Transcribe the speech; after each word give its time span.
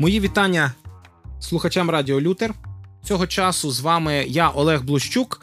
Мої 0.00 0.20
вітання 0.20 0.72
слухачам 1.40 1.90
Радіо 1.90 2.20
Лютер. 2.20 2.54
Цього 3.04 3.26
часу 3.26 3.70
з 3.70 3.80
вами 3.80 4.24
я, 4.28 4.48
Олег 4.48 4.82
Блущук, 4.82 5.40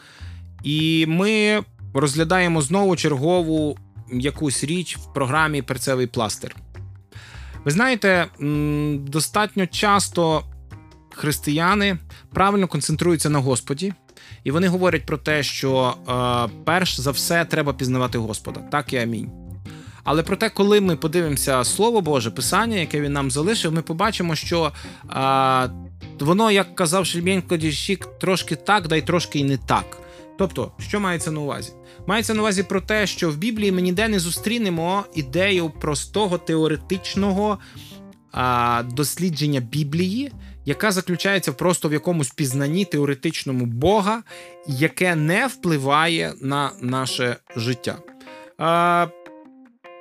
і 0.63 1.05
ми 1.07 1.63
розглядаємо 1.93 2.61
знову 2.61 2.95
чергову 2.95 3.77
якусь 4.11 4.63
річ 4.63 4.97
в 4.97 5.13
програмі 5.13 5.61
Перцевий 5.61 6.07
пластир. 6.07 6.55
Ви 7.65 7.71
знаєте, 7.71 8.25
достатньо 8.93 9.67
часто 9.67 10.43
християни 11.09 11.97
правильно 12.33 12.67
концентруються 12.67 13.29
на 13.29 13.39
Господі, 13.39 13.93
і 14.43 14.51
вони 14.51 14.67
говорять 14.67 15.05
про 15.05 15.17
те, 15.17 15.43
що 15.43 15.93
е, 16.09 16.61
перш 16.65 16.99
за 16.99 17.11
все 17.11 17.45
треба 17.45 17.73
пізнавати 17.73 18.17
Господа. 18.17 18.59
Так 18.59 18.93
і 18.93 18.97
амінь. 18.97 19.46
Але 20.09 20.23
проте, 20.23 20.49
коли 20.49 20.81
ми 20.81 20.95
подивимося 20.95 21.63
Слово 21.63 22.01
Боже, 22.01 22.31
Писання, 22.31 22.77
яке 22.77 23.01
він 23.01 23.13
нам 23.13 23.31
залишив, 23.31 23.73
ми 23.73 23.81
побачимо, 23.81 24.35
що 24.35 24.71
а, 25.07 25.67
воно, 26.19 26.51
як 26.51 26.75
казав 26.75 27.05
Шельменко 27.05 27.57
Діщик, 27.57 28.19
трошки 28.19 28.55
так, 28.55 28.87
да 28.87 28.95
й 28.95 29.01
трошки 29.01 29.39
й 29.39 29.43
не 29.43 29.57
так. 29.57 29.97
Тобто, 30.37 30.71
що 30.79 30.99
мається 30.99 31.31
на 31.31 31.39
увазі? 31.39 31.71
Мається 32.05 32.33
на 32.33 32.41
увазі 32.41 32.63
про 32.63 32.81
те, 32.81 33.07
що 33.07 33.29
в 33.31 33.37
Біблії 33.37 33.71
ми 33.71 33.81
ніде 33.81 34.07
не 34.07 34.19
зустрінемо 34.19 35.03
ідею 35.15 35.69
простого 35.69 36.37
теоретичного 36.37 37.59
а, 38.31 38.83
дослідження 38.91 39.59
Біблії, 39.59 40.31
яка 40.65 40.91
заключається 40.91 41.53
просто 41.53 41.89
в 41.89 41.93
якомусь 41.93 42.29
пізнанні 42.29 42.85
теоретичному 42.85 43.65
Бога, 43.65 44.23
яке 44.67 45.15
не 45.15 45.47
впливає 45.47 46.33
на 46.41 46.71
наше 46.81 47.35
життя. 47.55 47.97
А, 48.57 49.07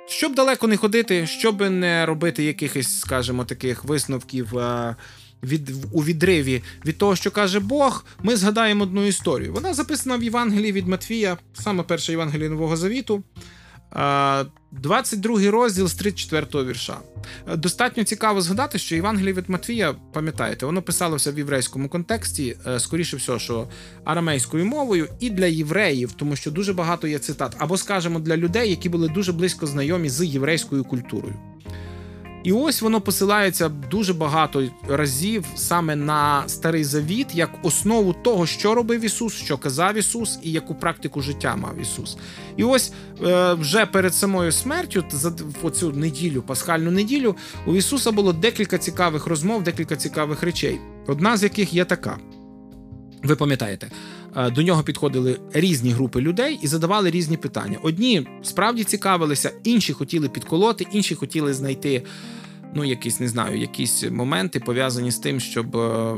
щоб 0.07 0.35
далеко 0.35 0.67
не 0.67 0.77
ходити, 0.77 1.27
щоб 1.27 1.61
не 1.61 2.05
робити 2.05 2.43
якихось, 2.43 2.99
скажімо, 2.99 3.45
таких 3.45 3.83
висновків 3.83 4.57
е, 4.57 4.95
від, 5.43 5.71
у 5.91 6.03
відриві 6.03 6.63
від 6.85 6.97
того, 6.97 7.15
що 7.15 7.31
каже 7.31 7.59
Бог, 7.59 8.05
ми 8.23 8.35
згадаємо 8.35 8.83
одну 8.83 9.05
історію. 9.05 9.53
Вона 9.53 9.73
записана 9.73 10.17
в 10.17 10.23
Євангелії 10.23 10.71
від 10.71 10.87
Матвія, 10.87 11.37
саме 11.53 11.83
перше 11.83 12.11
Євангеліє 12.11 12.49
Нового 12.49 12.77
Завіту. 12.77 13.23
22 13.91 15.51
розділ 15.51 15.87
з 15.87 15.93
34 15.93 16.63
вірша. 16.65 16.97
Достатньо 17.55 18.03
цікаво 18.03 18.41
згадати, 18.41 18.79
що 18.79 18.95
Євангеліє 18.95 19.33
від 19.33 19.49
Матвія, 19.49 19.95
пам'ятаєте, 20.13 20.65
воно 20.65 20.81
писалося 20.81 21.31
в 21.31 21.37
єврейському 21.37 21.89
контексті, 21.89 22.57
е, 22.67 22.79
скоріше 22.79 23.17
всього, 23.17 23.39
що 23.39 23.67
арамейською 24.03 24.65
мовою, 24.65 25.07
і 25.19 25.29
для 25.29 25.45
євреїв, 25.45 26.11
тому 26.11 26.35
що 26.35 26.51
дуже 26.51 26.73
багато 26.73 27.07
є 27.07 27.19
цитат, 27.19 27.55
або, 27.57 27.77
скажімо, 27.77 28.19
для 28.19 28.37
людей, 28.37 28.69
які 28.69 28.89
були 28.89 29.09
дуже 29.09 29.33
близько 29.33 29.67
знайомі 29.67 30.09
з 30.09 30.25
єврейською 30.25 30.83
культурою. 30.83 31.35
І 32.47 32.51
ось 32.51 32.81
воно 32.81 33.01
посилається 33.01 33.69
дуже 33.69 34.13
багато 34.13 34.69
разів 34.87 35.45
саме 35.55 35.95
на 35.95 36.43
старий 36.47 36.83
завіт, 36.83 37.27
як 37.35 37.49
основу 37.63 38.13
того, 38.13 38.45
що 38.45 38.75
робив 38.75 39.05
Ісус, 39.05 39.33
що 39.33 39.57
казав 39.57 39.97
Ісус, 39.97 40.39
і 40.43 40.51
яку 40.51 40.75
практику 40.75 41.21
життя 41.21 41.55
мав 41.55 41.81
Ісус. 41.81 42.17
І 42.57 42.63
ось 42.63 42.93
е, 43.25 43.53
вже 43.53 43.85
перед 43.85 44.13
самою 44.13 44.51
смертю, 44.51 45.03
за 45.11 45.33
оцю 45.63 45.91
неділю, 45.91 46.41
пасхальну 46.41 46.91
неділю, 46.91 47.35
у 47.65 47.75
Ісуса 47.75 48.11
було 48.11 48.33
декілька 48.33 48.77
цікавих 48.77 49.27
розмов, 49.27 49.63
декілька 49.63 49.95
цікавих 49.95 50.43
речей. 50.43 50.79
Одна 51.07 51.37
з 51.37 51.43
яких 51.43 51.73
є 51.73 51.85
така. 51.85 52.17
Ви 53.23 53.35
пам'ятаєте, 53.35 53.91
до 54.55 54.61
нього 54.61 54.83
підходили 54.83 55.39
різні 55.53 55.91
групи 55.91 56.21
людей 56.21 56.59
і 56.61 56.67
задавали 56.67 57.11
різні 57.11 57.37
питання. 57.37 57.77
Одні 57.83 58.27
справді 58.43 58.83
цікавилися, 58.83 59.51
інші 59.63 59.93
хотіли 59.93 60.29
підколоти, 60.29 60.87
інші 60.91 61.15
хотіли 61.15 61.53
знайти 61.53 62.03
ну, 62.73 62.85
якісь 62.85 63.19
не 63.19 63.27
знаю, 63.27 63.59
якісь 63.59 64.03
моменти 64.11 64.59
пов'язані 64.59 65.11
з 65.11 65.17
тим, 65.17 65.39
щоб. 65.39 65.77
Е, 65.77 66.17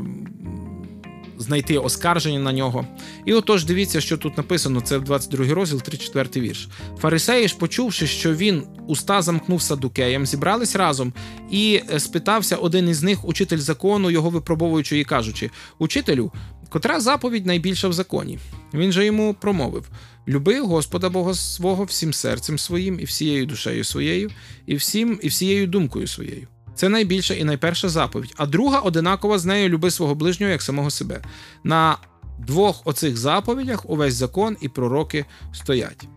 знайти 1.40 1.78
оскарження 1.78 2.38
на 2.38 2.52
нього. 2.52 2.86
І 3.24 3.32
отож, 3.32 3.64
дивіться, 3.64 4.00
що 4.00 4.16
тут 4.16 4.36
написано: 4.36 4.80
це 4.80 4.98
в 4.98 5.04
22 5.04 5.54
розділ, 5.54 5.82
34 5.82 6.46
вірш. 6.46 6.68
Фарисеї 6.98 7.48
ж, 7.48 7.56
почувши, 7.56 8.06
що 8.06 8.34
він 8.34 8.62
уста 8.86 9.22
замкнув 9.22 9.62
садукеям, 9.62 10.26
зібрались 10.26 10.76
разом 10.76 11.12
і 11.50 11.80
е, 11.94 12.00
спитався 12.00 12.56
один 12.56 12.88
із 12.88 13.02
них, 13.02 13.24
учитель 13.24 13.58
закону, 13.58 14.10
його 14.10 14.30
випробовуючи 14.30 14.98
і 14.98 15.04
кажучи: 15.04 15.50
Учителю, 15.78 16.32
котра 16.70 17.00
заповідь 17.00 17.46
найбільша 17.46 17.88
в 17.88 17.92
законі? 17.92 18.38
Він 18.74 18.92
же 18.92 19.04
йому 19.04 19.34
промовив: 19.34 19.88
Люби 20.28 20.60
Господа 20.60 21.08
Бога 21.08 21.34
свого 21.34 21.84
всім 21.84 22.12
серцем 22.12 22.58
своїм, 22.58 23.00
і 23.00 23.04
всією 23.04 23.46
душею 23.46 23.84
своєю, 23.84 24.30
і 24.66 24.74
всім, 24.74 25.20
і 25.22 25.28
всією 25.28 25.66
думкою 25.66 26.06
своєю. 26.06 26.46
Це 26.74 26.88
найбільша 26.88 27.34
і 27.34 27.44
найперша 27.44 27.88
заповідь. 27.88 28.34
А 28.36 28.46
друга 28.46 28.78
одинакова 28.78 29.38
з 29.38 29.44
нею 29.44 29.68
люби 29.68 29.90
свого 29.90 30.14
ближнього 30.14 30.52
як 30.52 30.62
самого 30.62 30.90
себе. 30.90 31.22
На 31.64 31.96
двох 32.38 32.86
оцих 32.86 33.16
заповідях 33.16 33.90
увесь 33.90 34.14
закон 34.14 34.56
і 34.60 34.68
пророки 34.68 35.24
стоять. 35.52 36.08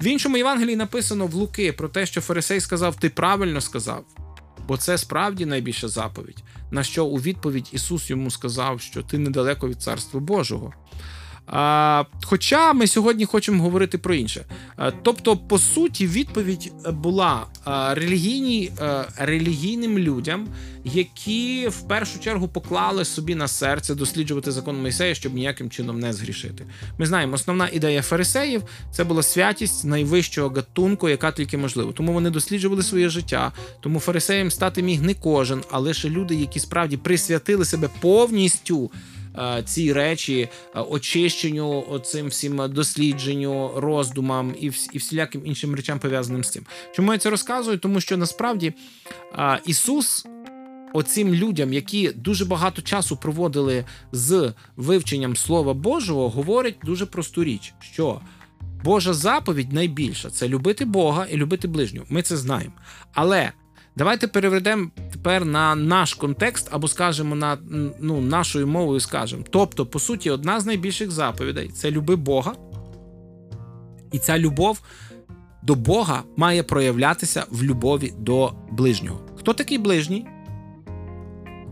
В 0.00 0.06
іншому 0.06 0.36
Євангелії 0.36 0.76
написано 0.76 1.26
в 1.26 1.34
Луки 1.34 1.72
про 1.72 1.88
те, 1.88 2.06
що 2.06 2.20
Фарисей 2.20 2.60
сказав: 2.60 2.96
Ти 2.96 3.08
правильно 3.08 3.60
сказав, 3.60 4.04
бо 4.68 4.76
це 4.76 4.98
справді 4.98 5.46
найбільша 5.46 5.88
заповідь. 5.88 6.42
На 6.70 6.82
що 6.82 7.04
у 7.04 7.16
відповідь 7.16 7.68
Ісус 7.72 8.10
йому 8.10 8.30
сказав, 8.30 8.80
що 8.80 9.02
ти 9.02 9.18
недалеко 9.18 9.68
від 9.68 9.82
Царства 9.82 10.20
Божого. 10.20 10.72
А, 11.52 12.04
Хоча 12.24 12.72
ми 12.72 12.86
сьогодні 12.86 13.24
хочемо 13.24 13.62
говорити 13.62 13.98
про 13.98 14.14
інше. 14.14 14.44
А, 14.76 14.90
тобто, 14.90 15.36
по 15.36 15.58
суті, 15.58 16.06
відповідь 16.06 16.72
була 16.92 17.46
а, 17.64 17.94
релігійній, 17.94 18.72
а, 18.80 19.04
релігійним 19.18 19.98
людям, 19.98 20.48
які 20.84 21.68
в 21.68 21.88
першу 21.88 22.20
чергу 22.20 22.48
поклали 22.48 23.04
собі 23.04 23.34
на 23.34 23.48
серце 23.48 23.94
досліджувати 23.94 24.52
закон 24.52 24.82
Мойсея, 24.82 25.14
щоб 25.14 25.34
ніяким 25.34 25.70
чином 25.70 26.00
не 26.00 26.12
згрішити. 26.12 26.66
Ми 26.98 27.06
знаємо, 27.06 27.34
основна 27.34 27.68
ідея 27.72 28.02
фарисеїв 28.02 28.62
це 28.92 29.04
була 29.04 29.22
святість 29.22 29.84
найвищого 29.84 30.48
гатунку, 30.48 31.08
яка 31.08 31.32
тільки 31.32 31.56
можливо. 31.56 31.92
Тому 31.92 32.12
вони 32.12 32.30
досліджували 32.30 32.82
своє 32.82 33.08
життя. 33.08 33.52
Тому 33.80 34.00
фарисеєм 34.00 34.50
стати 34.50 34.82
міг 34.82 35.02
не 35.02 35.14
кожен, 35.14 35.62
а 35.70 35.78
лише 35.78 36.08
люди, 36.08 36.34
які 36.34 36.60
справді 36.60 36.96
присвятили 36.96 37.64
себе 37.64 37.90
повністю. 38.00 38.90
Е, 39.38 39.62
ці 39.66 39.92
речі 39.92 40.48
е, 40.74 40.80
очищенню, 40.80 41.84
оцим 41.88 42.26
всім 42.26 42.60
дослідженню, 42.68 43.72
роздумам 43.76 44.54
і 44.60 44.72
і 44.92 44.98
всіляким 44.98 45.42
іншим 45.44 45.74
речам 45.74 45.98
пов'язаним 45.98 46.44
з 46.44 46.50
цим. 46.50 46.66
Чому 46.92 47.12
я 47.12 47.18
це 47.18 47.30
розказую? 47.30 47.78
Тому 47.78 48.00
що 48.00 48.16
насправді 48.16 48.74
е, 49.38 49.60
Ісус. 49.66 50.26
Оцим 50.92 51.34
людям, 51.34 51.72
які 51.72 52.10
дуже 52.10 52.44
багато 52.44 52.82
часу 52.82 53.16
проводили 53.16 53.84
з 54.12 54.52
вивченням 54.76 55.36
Слова 55.36 55.74
Божого, 55.74 56.28
говорить 56.28 56.76
дуже 56.84 57.06
просту 57.06 57.44
річ, 57.44 57.74
що 57.80 58.20
Божа 58.84 59.14
заповідь 59.14 59.72
найбільша 59.72 60.30
це 60.30 60.48
любити 60.48 60.84
Бога 60.84 61.26
і 61.30 61.36
любити 61.36 61.68
ближнього. 61.68 62.06
Ми 62.10 62.22
це 62.22 62.36
знаємо. 62.36 62.72
Але 63.14 63.52
Давайте 63.96 64.28
переведемо 64.28 64.90
тепер 65.12 65.44
на 65.44 65.74
наш 65.74 66.14
контекст, 66.14 66.68
або 66.70 66.88
скажемо 66.88 67.34
на 67.34 67.58
ну, 68.00 68.20
нашою 68.20 68.66
мовою 68.66 69.00
скажемо. 69.00 69.44
Тобто, 69.50 69.86
по 69.86 69.98
суті, 69.98 70.30
одна 70.30 70.60
з 70.60 70.66
найбільших 70.66 71.10
заповідей 71.10 71.68
це 71.68 71.90
люби 71.90 72.16
Бога, 72.16 72.54
і 74.12 74.18
ця 74.18 74.38
любов 74.38 74.80
до 75.62 75.74
Бога 75.74 76.22
має 76.36 76.62
проявлятися 76.62 77.44
в 77.50 77.62
любові 77.62 78.12
до 78.18 78.52
ближнього. 78.70 79.20
Хто 79.38 79.52
такий 79.52 79.78
ближній? 79.78 80.26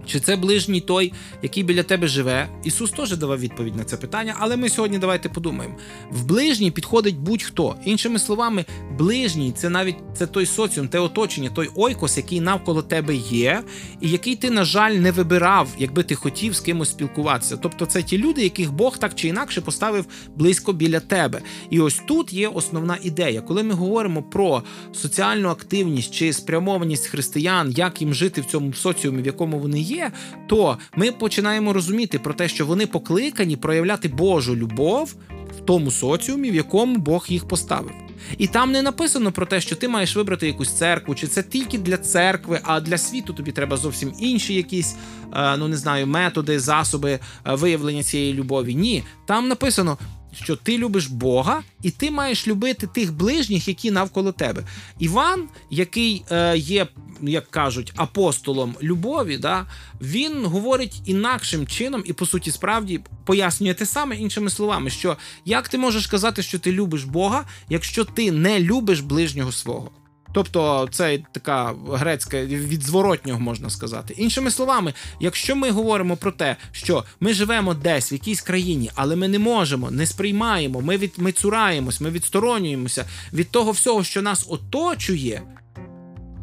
Чи 0.09 0.21
це 0.21 0.37
ближній 0.37 0.81
той, 0.81 1.13
який 1.43 1.63
біля 1.63 1.83
тебе 1.83 2.07
живе? 2.07 2.49
Ісус 2.65 2.91
теж 2.91 3.17
давав 3.17 3.41
відповідь 3.41 3.77
на 3.77 3.85
це 3.85 3.97
питання, 3.97 4.35
але 4.39 4.57
ми 4.57 4.69
сьогодні 4.69 4.99
давайте 4.99 5.29
подумаємо. 5.29 5.75
В 6.11 6.25
ближній 6.25 6.71
підходить 6.71 7.19
будь-хто. 7.19 7.75
Іншими 7.85 8.19
словами, 8.19 8.65
ближній 8.99 9.53
це 9.53 9.69
навіть 9.69 9.97
це 10.15 10.27
той 10.27 10.47
соціум, 10.47 10.89
те 10.89 10.99
оточення, 10.99 11.51
той 11.51 11.71
ойкос, 11.75 12.17
який 12.17 12.41
навколо 12.41 12.83
тебе 12.83 13.15
є, 13.17 13.63
і 14.01 14.11
який 14.11 14.37
ти, 14.37 14.51
на 14.51 14.65
жаль, 14.65 14.93
не 14.93 15.13
вибирав, 15.13 15.69
якби 15.79 16.03
ти 16.03 16.15
хотів 16.15 16.55
з 16.55 16.61
кимось 16.61 16.91
спілкуватися. 16.91 17.57
Тобто 17.57 17.87
це 17.87 18.03
ті 18.03 18.19
люди, 18.19 18.43
яких 18.43 18.73
Бог 18.73 18.99
так 18.99 19.15
чи 19.15 19.29
інакше 19.29 19.61
поставив 19.61 20.07
близько 20.37 20.73
біля 20.73 21.01
тебе. 21.01 21.41
І 21.71 21.81
ось 21.81 22.01
тут 22.09 22.33
є 22.33 22.49
основна 22.49 22.99
ідея. 23.03 23.41
Коли 23.41 23.63
ми 23.63 23.75
говоримо 23.75 24.23
про 24.23 24.63
соціальну 24.93 25.49
активність 25.49 26.15
чи 26.15 26.33
спрямованість 26.33 27.07
християн, 27.07 27.71
як 27.77 28.01
їм 28.01 28.15
жити 28.15 28.41
в 28.41 28.45
цьому 28.45 28.73
соціумі, 28.73 29.23
в 29.23 29.27
якому 29.27 29.59
вони 29.59 29.81
є 29.81 29.98
є, 29.99 30.13
то 30.47 30.79
ми 30.97 31.13
починаємо 31.13 31.73
розуміти 31.73 32.19
про 32.19 32.35
те, 32.35 32.49
що 32.49 32.67
вони 32.67 32.87
покликані 32.87 33.57
проявляти 33.57 34.09
Божу 34.09 34.57
любов 34.57 35.15
в 35.59 35.61
тому 35.65 35.91
соціумі, 35.91 36.51
в 36.51 36.55
якому 36.55 36.97
Бог 36.97 37.27
їх 37.29 37.49
поставив. 37.49 37.93
І 38.39 38.47
там 38.47 38.73
не 38.73 38.83
написано 38.83 39.33
про 39.33 39.47
те, 39.47 39.61
що 39.61 39.77
ти 39.77 39.89
маєш 39.89 40.17
вибрати 40.17 40.47
якусь 40.47 40.73
церкву, 40.73 41.15
чи 41.15 41.27
це 41.27 41.43
тільки 41.43 41.79
для 41.79 41.97
церкви, 41.97 42.61
а 42.63 42.81
для 42.81 42.99
світу 42.99 43.33
тобі 43.33 43.53
треба 43.53 43.77
зовсім 43.77 44.13
інші 44.21 44.55
якісь, 44.55 44.97
е, 45.35 45.57
ну 45.57 45.69
не 45.69 45.77
знаю, 45.77 46.07
методи, 46.07 46.61
засоби 46.61 47.13
е, 47.13 47.21
виявлення 47.45 48.03
цієї 48.03 48.35
любові. 48.35 48.75
Ні, 48.75 49.05
там 49.27 49.49
написано: 49.49 49.99
що 50.35 50.57
ти 50.57 50.79
любиш 50.79 51.07
Бога, 51.07 51.63
і 51.83 51.91
ти 51.91 52.11
маєш 52.11 52.49
любити 52.49 52.87
тих 52.87 53.13
ближніх, 53.13 53.69
які 53.69 53.91
навколо 53.91 54.33
тебе. 54.33 54.63
Іван, 54.99 55.49
який 55.71 56.25
е, 56.31 56.59
є, 56.59 56.87
як 57.23 57.51
кажуть, 57.51 57.93
апостолом 57.97 58.75
любові, 58.83 59.39
да, 59.39 59.67
він 60.01 60.47
говорить 60.47 61.03
інакшим 61.05 61.67
чином, 61.67 62.03
і 62.07 62.13
по 62.13 62.27
суті, 62.27 62.51
справді 62.51 63.01
пояснює 63.25 63.75
те 63.75 63.87
саме 63.87 64.17
іншими 64.17 64.51
словами, 64.51 64.91
що 64.91 65.17
як 65.45 65.69
ти 65.69 65.79
можеш 65.79 66.07
казати, 66.07 66.43
що 66.43 66.59
ти 66.59 66.73
любиш 66.73 67.05
Бога, 67.05 67.45
якщо 67.69 68.05
ти 68.05 68.33
не 68.33 68.61
любиш 68.61 69.01
ближнього 69.01 69.53
свого. 69.53 69.91
Тобто 70.33 70.89
це 70.91 71.19
така 71.33 71.75
грецька 71.93 72.45
від 72.45 72.83
зворотнього 72.83 73.41
можна 73.41 73.71
сказати. 73.71 74.15
Іншими 74.17 74.51
словами, 74.51 74.95
якщо 75.21 75.57
ми 75.57 75.71
говоримо 75.71 76.17
про 76.17 76.33
те, 76.33 76.57
що 76.73 77.05
ми 77.21 77.35
живемо 77.35 77.75
десь 77.75 78.13
в 78.13 78.15
якійсь 78.15 78.41
країні, 78.41 78.91
але 78.95 79.17
ми 79.17 79.29
не 79.29 79.39
можемо, 79.39 79.91
не 79.91 80.07
сприймаємо, 80.07 80.81
ми 80.81 80.97
від 80.97 81.13
ми 81.17 81.33
цураємось, 81.33 82.01
ми 82.01 82.11
відсторонюємося 82.11 83.05
від 83.33 83.51
того 83.51 83.71
всього, 83.71 84.05
що 84.05 84.23
нас 84.23 84.47
оточує. 84.49 85.43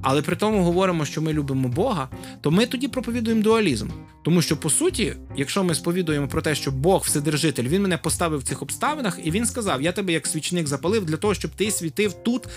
Але 0.07 0.21
при 0.21 0.35
тому 0.35 0.63
говоримо, 0.63 1.05
що 1.05 1.21
ми 1.21 1.33
любимо 1.33 1.67
Бога, 1.67 2.09
то 2.41 2.51
ми 2.51 2.65
тоді 2.65 2.87
проповідуємо 2.87 3.41
дуалізм. 3.41 3.89
Тому 4.23 4.41
що, 4.41 4.57
по 4.57 4.69
суті, 4.69 5.13
якщо 5.35 5.63
ми 5.63 5.75
сповідуємо 5.75 6.27
про 6.27 6.41
те, 6.41 6.55
що 6.55 6.71
Бог 6.71 7.01
вседержитель, 7.05 7.63
він 7.63 7.81
мене 7.81 7.97
поставив 7.97 8.39
в 8.39 8.43
цих 8.43 8.61
обставинах, 8.61 9.19
і 9.23 9.31
він 9.31 9.45
сказав: 9.45 9.81
Я 9.81 9.91
тебе 9.91 10.13
як 10.13 10.27
свічник 10.27 10.67
запалив 10.67 11.05
для 11.05 11.17
того, 11.17 11.33
щоб 11.33 11.51
ти 11.51 11.71
світив 11.71 12.13
тут, 12.13 12.47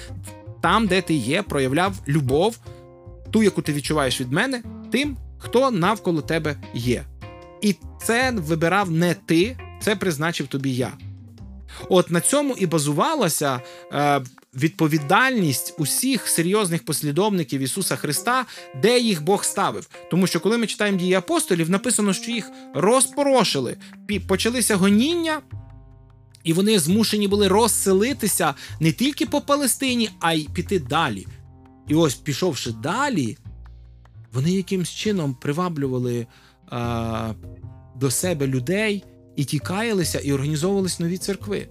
там, 0.61 0.87
де 0.87 1.03
ти 1.03 1.15
є, 1.15 1.43
проявляв 1.43 1.93
любов, 2.09 2.59
ту, 3.31 3.43
яку 3.43 3.63
ти 3.63 3.73
відчуваєш 3.73 4.21
від 4.21 4.33
мене, 4.33 4.63
тим, 4.91 5.17
хто 5.39 5.71
навколо 5.71 6.23
тебе 6.23 6.57
є. 6.75 7.05
І 7.61 7.75
це 8.03 8.31
вибирав 8.31 8.91
не 8.91 9.15
ти, 9.15 9.57
це 9.81 9.97
призначив 9.97 10.47
тобі 10.47 10.75
я. 10.75 10.93
От 11.89 12.11
на 12.11 12.21
цьому 12.21 12.55
і 12.59 12.67
базувалася 12.67 13.61
е, 13.93 14.21
відповідальність 14.55 15.75
усіх 15.79 16.29
серйозних 16.29 16.85
послідовників 16.85 17.61
Ісуса 17.61 17.97
Христа, 17.97 18.47
де 18.83 18.99
їх 18.99 19.23
Бог 19.23 19.45
ставив. 19.45 19.89
Тому 20.11 20.27
що, 20.27 20.41
коли 20.41 20.59
ми 20.59 20.67
читаємо 20.67 20.99
дії 20.99 21.15
апостолів, 21.15 21.71
написано, 21.71 22.13
що 22.13 22.31
їх 22.31 22.51
розпорошили, 22.75 23.77
почалися 24.29 24.77
гоніння. 24.77 25.41
І 26.45 26.53
вони 26.53 26.79
змушені 26.79 27.29
були 27.29 27.49
розселитися 27.49 28.55
не 28.81 28.93
тільки 28.93 29.27
по 29.27 29.41
Палестині, 29.41 30.11
а 30.21 30.33
й 30.33 30.49
піти 30.55 30.79
далі. 30.79 31.27
І 31.89 31.95
ось, 31.95 32.15
пішовши 32.15 32.73
далі, 32.73 33.37
вони 34.33 34.51
якимсь 34.51 34.91
чином 34.91 35.35
приваблювали 35.35 36.27
е, 36.73 37.35
до 37.97 38.11
себе 38.11 38.47
людей 38.47 39.05
і 39.37 39.45
тікаялися, 39.45 40.19
і 40.19 40.33
організовувались 40.33 41.01
нові 41.01 41.19
церкви. 41.19 41.69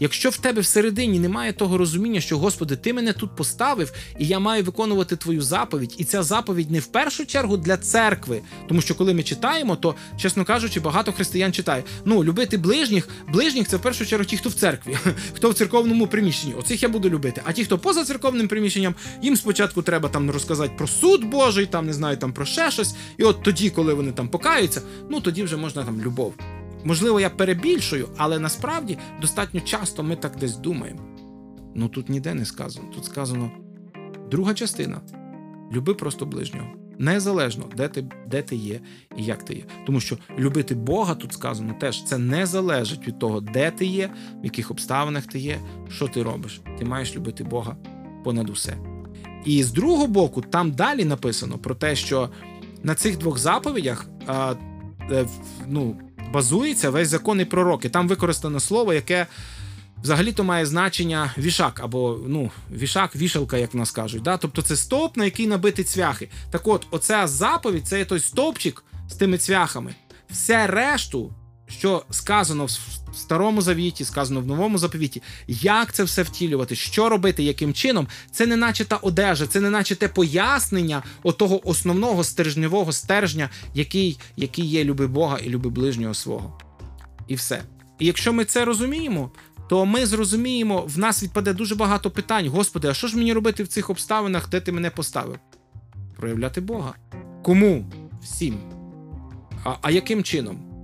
Якщо 0.00 0.30
в 0.30 0.36
тебе 0.36 0.60
всередині 0.60 1.18
немає 1.18 1.52
того 1.52 1.78
розуміння, 1.78 2.20
що 2.20 2.38
Господи, 2.38 2.76
ти 2.76 2.92
мене 2.92 3.12
тут 3.12 3.36
поставив, 3.36 3.92
і 4.18 4.26
я 4.26 4.38
маю 4.38 4.64
виконувати 4.64 5.16
твою 5.16 5.42
заповідь, 5.42 5.94
і 5.98 6.04
ця 6.04 6.22
заповідь 6.22 6.70
не 6.70 6.78
в 6.78 6.86
першу 6.86 7.26
чергу 7.26 7.56
для 7.56 7.76
церкви, 7.76 8.40
тому 8.68 8.80
що 8.80 8.94
коли 8.94 9.14
ми 9.14 9.22
читаємо, 9.22 9.76
то 9.76 9.94
чесно 10.18 10.44
кажучи, 10.44 10.80
багато 10.80 11.12
християн 11.12 11.52
читає: 11.52 11.84
ну 12.04 12.24
любити 12.24 12.56
ближніх, 12.58 13.08
ближніх 13.28 13.68
це 13.68 13.76
в 13.76 13.82
першу 13.82 14.06
чергу 14.06 14.24
ті, 14.24 14.36
хто 14.36 14.48
в 14.48 14.54
церкві, 14.54 14.98
хто 15.34 15.50
в 15.50 15.54
церковному 15.54 16.06
приміщенні. 16.06 16.54
Оцих 16.54 16.82
я 16.82 16.88
буду 16.88 17.10
любити. 17.10 17.42
А 17.44 17.52
ті, 17.52 17.64
хто 17.64 17.78
поза 17.78 18.04
церковним 18.04 18.48
приміщенням, 18.48 18.94
їм 19.22 19.36
спочатку 19.36 19.82
треба 19.82 20.08
там 20.08 20.30
розказати 20.30 20.72
про 20.78 20.86
суд 20.86 21.24
Божий, 21.24 21.66
там 21.66 21.86
не 21.86 21.92
знаю, 21.92 22.16
там 22.16 22.32
про 22.32 22.44
ще 22.44 22.70
щось. 22.70 22.94
І 23.18 23.22
от 23.22 23.42
тоді, 23.42 23.70
коли 23.70 23.94
вони 23.94 24.12
там 24.12 24.28
покаються, 24.28 24.82
ну 25.10 25.20
тоді 25.20 25.42
вже 25.42 25.56
можна 25.56 25.84
там 25.84 26.00
любов. 26.00 26.34
Можливо, 26.86 27.20
я 27.20 27.30
перебільшую, 27.30 28.08
але 28.16 28.38
насправді 28.38 28.98
достатньо 29.20 29.60
часто 29.60 30.02
ми 30.02 30.16
так 30.16 30.36
десь 30.36 30.56
думаємо. 30.56 31.00
Ну 31.74 31.88
тут 31.88 32.08
ніде 32.08 32.34
не 32.34 32.44
сказано. 32.44 32.88
Тут 32.94 33.04
сказано 33.04 33.50
друга 34.30 34.54
частина: 34.54 35.00
люби 35.72 35.94
просто 35.94 36.26
ближнього. 36.26 36.66
Незалежно, 36.98 37.64
де 37.76 37.88
ти 37.88 38.04
де 38.26 38.42
ти 38.42 38.56
є 38.56 38.80
і 39.16 39.24
як 39.24 39.44
ти 39.44 39.54
є. 39.54 39.64
Тому 39.86 40.00
що 40.00 40.18
любити 40.38 40.74
Бога 40.74 41.14
тут 41.14 41.32
сказано 41.32 41.74
теж 41.80 42.04
це 42.04 42.18
не 42.18 42.46
залежить 42.46 43.08
від 43.08 43.18
того, 43.18 43.40
де 43.40 43.70
ти 43.70 43.86
є, 43.86 44.10
в 44.42 44.44
яких 44.44 44.70
обставинах 44.70 45.26
ти 45.26 45.38
є, 45.38 45.58
що 45.88 46.08
ти 46.08 46.22
робиш. 46.22 46.60
Ти 46.78 46.84
маєш 46.84 47.16
любити 47.16 47.44
Бога 47.44 47.76
понад 48.24 48.50
усе. 48.50 48.76
І 49.44 49.62
з 49.62 49.72
другого 49.72 50.06
боку, 50.06 50.40
там 50.40 50.72
далі 50.72 51.04
написано 51.04 51.58
про 51.58 51.74
те, 51.74 51.96
що 51.96 52.30
на 52.82 52.94
цих 52.94 53.18
двох 53.18 53.38
заповідях 53.38 54.06
а, 54.26 54.54
е, 55.10 55.26
ну, 55.66 55.96
базується 56.32 56.90
весь 56.90 57.08
закон 57.08 57.40
і 57.40 57.44
пророки. 57.44 57.88
Там 57.88 58.08
використано 58.08 58.60
слово, 58.60 58.94
яке 58.94 59.26
взагалі-то 60.02 60.44
має 60.44 60.66
значення 60.66 61.34
вішак, 61.38 61.80
або 61.80 62.18
ну, 62.26 62.50
вішак, 62.72 63.16
вішалка, 63.16 63.56
як 63.56 63.74
в 63.74 63.76
нас 63.76 63.90
кажуть. 63.90 64.22
Да? 64.22 64.36
Тобто 64.36 64.62
це 64.62 64.76
стовп, 64.76 65.16
на 65.16 65.24
який 65.24 65.46
набити 65.46 65.84
цвяхи. 65.84 66.28
Так 66.50 66.68
от, 66.68 66.86
оця 66.90 67.26
заповідь 67.26 67.86
це 67.86 68.04
той 68.04 68.20
стовпчик 68.20 68.84
з 69.08 69.14
тими 69.14 69.38
цвяхами. 69.38 69.94
Все 70.30 70.66
решту 70.66 71.32
що 71.68 72.04
сказано 72.10 72.64
в 72.64 72.70
старому 73.16 73.62
завіті, 73.62 74.04
сказано 74.04 74.40
в 74.40 74.46
новому 74.46 74.78
заповіті, 74.78 75.22
як 75.48 75.92
це 75.92 76.04
все 76.04 76.22
втілювати, 76.22 76.76
що 76.76 77.08
робити, 77.08 77.42
яким 77.42 77.74
чином, 77.74 78.08
це 78.30 78.46
не 78.46 78.56
наче 78.56 78.84
та 78.84 78.96
одежа, 78.96 79.46
це 79.46 79.60
не 79.60 79.70
наче 79.70 79.96
те 79.96 80.08
пояснення 80.08 81.02
отого 81.22 81.68
основного 81.68 82.24
стержневого 82.24 82.92
стержня, 82.92 83.50
який 83.74 84.18
який 84.36 84.66
є 84.66 84.84
люби 84.84 85.06
Бога 85.06 85.38
і 85.38 85.48
люби 85.48 85.70
ближнього 85.70 86.14
свого. 86.14 86.58
І 87.28 87.34
все. 87.34 87.62
І 87.98 88.06
якщо 88.06 88.32
ми 88.32 88.44
це 88.44 88.64
розуміємо, 88.64 89.30
то 89.68 89.86
ми 89.86 90.06
зрозуміємо, 90.06 90.80
в 90.82 90.98
нас 90.98 91.22
відпаде 91.22 91.52
дуже 91.52 91.74
багато 91.74 92.10
питань. 92.10 92.48
Господи, 92.48 92.88
а 92.88 92.94
що 92.94 93.08
ж 93.08 93.16
мені 93.16 93.32
робити 93.32 93.62
в 93.62 93.68
цих 93.68 93.90
обставинах, 93.90 94.48
де 94.48 94.60
ти 94.60 94.72
мене 94.72 94.90
поставив? 94.90 95.38
Проявляти 96.16 96.60
Бога. 96.60 96.94
Кому? 97.42 97.90
Всім. 98.22 98.58
А, 99.64 99.74
А 99.82 99.90
яким 99.90 100.24
чином? 100.24 100.75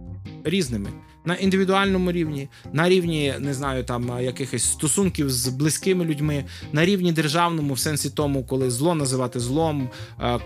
Різними. 0.44 0.90
На 1.24 1.34
індивідуальному 1.34 2.12
рівні, 2.12 2.48
на 2.72 2.88
рівні 2.88 3.34
не 3.38 3.54
знаю, 3.54 3.84
там 3.84 4.22
якихось 4.22 4.64
стосунків 4.64 5.30
з 5.30 5.48
близькими 5.48 6.04
людьми, 6.04 6.44
на 6.72 6.84
рівні 6.84 7.12
державному, 7.12 7.74
в 7.74 7.78
сенсі 7.78 8.10
тому, 8.10 8.44
коли 8.44 8.70
зло 8.70 8.94
називати 8.94 9.40
злом, 9.40 9.88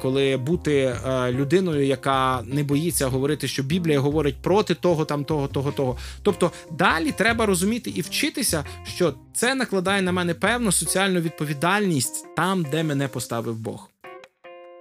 коли 0.02 0.36
бути 0.36 0.96
людиною, 1.30 1.86
яка 1.86 2.42
не 2.46 2.64
боїться 2.64 3.06
говорити, 3.06 3.48
що 3.48 3.62
Біблія 3.62 4.00
говорить 4.00 4.36
проти 4.42 4.74
того, 4.74 5.04
там 5.04 5.24
того, 5.24 5.48
того, 5.48 5.72
того. 5.72 5.96
Тобто 6.22 6.50
далі 6.70 7.12
треба 7.12 7.46
розуміти 7.46 7.90
і 7.90 8.00
вчитися, 8.00 8.64
що 8.84 9.14
це 9.34 9.54
накладає 9.54 10.02
на 10.02 10.12
мене 10.12 10.34
певну 10.34 10.72
соціальну 10.72 11.20
відповідальність 11.20 12.26
там, 12.36 12.66
де 12.70 12.82
мене 12.82 13.08
поставив 13.08 13.56
Бог. 13.56 13.90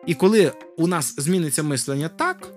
І 0.07 0.13
коли 0.13 0.51
у 0.77 0.87
нас 0.87 1.15
зміниться 1.17 1.63
мислення 1.63 2.09
так 2.09 2.54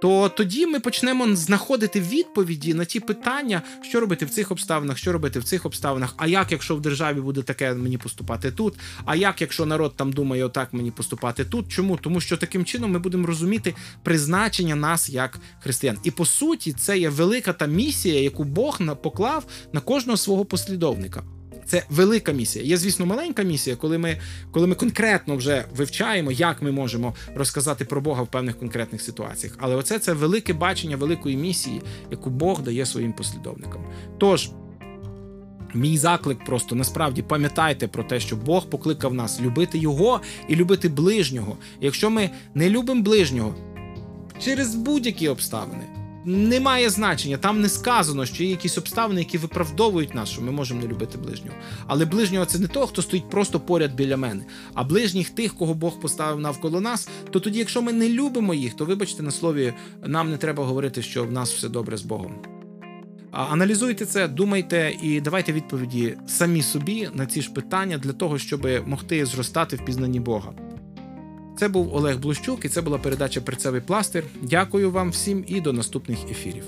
то 0.00 0.28
тоді 0.28 0.66
ми 0.66 0.80
почнемо 0.80 1.36
знаходити 1.36 2.00
відповіді 2.00 2.74
на 2.74 2.84
ті 2.84 3.00
питання, 3.00 3.62
що 3.82 4.00
робити 4.00 4.26
в 4.26 4.30
цих 4.30 4.50
обставинах, 4.50 4.98
що 4.98 5.12
робити 5.12 5.38
в 5.38 5.44
цих 5.44 5.66
обставинах. 5.66 6.14
А 6.16 6.26
як, 6.26 6.52
якщо 6.52 6.76
в 6.76 6.80
державі 6.80 7.20
буде 7.20 7.42
таке 7.42 7.74
мені 7.74 7.98
поступати 7.98 8.52
тут? 8.52 8.74
А 9.04 9.16
як, 9.16 9.40
якщо 9.40 9.66
народ 9.66 9.96
там 9.96 10.12
думає, 10.12 10.44
отак 10.44 10.72
мені 10.72 10.90
поступати 10.90 11.44
тут? 11.44 11.68
Чому? 11.68 11.96
Тому 11.96 12.20
що 12.20 12.36
таким 12.36 12.64
чином 12.64 12.90
ми 12.90 12.98
будемо 12.98 13.26
розуміти 13.26 13.74
призначення 14.02 14.74
нас 14.74 15.10
як 15.10 15.38
християн. 15.60 15.98
І 16.04 16.10
по 16.10 16.26
суті, 16.26 16.72
це 16.72 16.98
є 16.98 17.08
велика 17.08 17.52
та 17.52 17.66
місія, 17.66 18.20
яку 18.20 18.44
Бог 18.44 18.80
поклав 19.02 19.44
на 19.72 19.80
кожного 19.80 20.16
свого 20.16 20.44
послідовника. 20.44 21.24
Це 21.70 21.82
велика 21.90 22.32
місія. 22.32 22.64
Є, 22.64 22.76
звісно, 22.76 23.06
маленька 23.06 23.42
місія, 23.42 23.76
коли 23.76 23.98
ми 23.98 24.16
коли 24.50 24.66
ми 24.66 24.74
конкретно 24.74 25.36
вже 25.36 25.64
вивчаємо, 25.76 26.32
як 26.32 26.62
ми 26.62 26.72
можемо 26.72 27.14
розказати 27.34 27.84
про 27.84 28.00
Бога 28.00 28.22
в 28.22 28.26
певних 28.26 28.58
конкретних 28.58 29.02
ситуаціях. 29.02 29.56
Але 29.58 29.74
оце 29.76 29.98
це 29.98 30.12
велике 30.12 30.52
бачення 30.52 30.96
великої 30.96 31.36
місії, 31.36 31.82
яку 32.10 32.30
Бог 32.30 32.62
дає 32.62 32.86
своїм 32.86 33.12
послідовникам. 33.12 33.84
Тож. 34.18 34.50
Мій 35.74 35.98
заклик 35.98 36.44
просто 36.44 36.74
насправді 36.74 37.22
пам'ятайте 37.22 37.88
про 37.88 38.04
те, 38.04 38.20
що 38.20 38.36
Бог 38.36 38.66
покликав 38.70 39.14
нас 39.14 39.40
любити 39.40 39.78
його 39.78 40.20
і 40.48 40.56
любити 40.56 40.88
ближнього. 40.88 41.56
Якщо 41.80 42.10
ми 42.10 42.30
не 42.54 42.70
любимо 42.70 43.02
ближнього 43.02 43.54
через 44.40 44.74
будь-які 44.74 45.28
обставини, 45.28 45.99
немає 46.24 46.90
значення. 46.90 47.36
Там 47.36 47.60
не 47.60 47.68
сказано, 47.68 48.26
що 48.26 48.44
є 48.44 48.50
якісь 48.50 48.78
обставини, 48.78 49.20
які 49.20 49.38
виправдовують 49.38 50.14
нас, 50.14 50.28
що 50.28 50.42
ми 50.42 50.52
можемо 50.52 50.80
не 50.80 50.86
любити 50.86 51.18
ближнього. 51.18 51.56
Але 51.86 52.04
ближнього 52.04 52.44
це 52.44 52.58
не 52.58 52.66
того, 52.66 52.86
хто 52.86 53.02
стоїть 53.02 53.30
просто 53.30 53.60
поряд 53.60 53.94
біля 53.94 54.16
мене, 54.16 54.44
а 54.74 54.84
ближніх 54.84 55.30
тих, 55.30 55.54
кого 55.54 55.74
Бог 55.74 56.00
поставив 56.00 56.40
навколо 56.40 56.80
нас. 56.80 57.08
То 57.30 57.40
тоді, 57.40 57.58
якщо 57.58 57.82
ми 57.82 57.92
не 57.92 58.08
любимо 58.08 58.54
їх, 58.54 58.74
то 58.74 58.84
вибачте 58.84 59.22
на 59.22 59.30
слові, 59.30 59.74
нам 60.06 60.30
не 60.30 60.36
треба 60.36 60.64
говорити, 60.64 61.02
що 61.02 61.24
в 61.24 61.32
нас 61.32 61.52
все 61.52 61.68
добре 61.68 61.96
з 61.96 62.02
Богом. 62.02 62.34
Аналізуйте 63.32 64.06
це, 64.06 64.28
думайте 64.28 64.92
і 65.02 65.20
давайте 65.20 65.52
відповіді 65.52 66.16
самі 66.26 66.62
собі 66.62 67.08
на 67.14 67.26
ці 67.26 67.42
ж 67.42 67.52
питання 67.52 67.98
для 67.98 68.12
того, 68.12 68.38
щоб 68.38 68.68
могти 68.86 69.26
зростати 69.26 69.76
в 69.76 69.84
пізнанні 69.84 70.20
Бога. 70.20 70.52
Це 71.60 71.68
був 71.68 71.94
Олег 71.94 72.18
Блущук, 72.18 72.64
і 72.64 72.68
це 72.68 72.82
була 72.82 72.98
передача 72.98 73.40
Перцевий 73.40 73.80
пластир. 73.80 74.24
Дякую 74.42 74.90
вам 74.90 75.10
всім 75.10 75.44
і 75.46 75.60
до 75.60 75.72
наступних 75.72 76.18
ефірів. 76.30 76.64